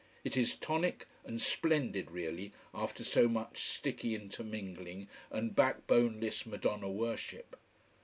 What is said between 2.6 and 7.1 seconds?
after so much sticky intermingling and backboneless Madonna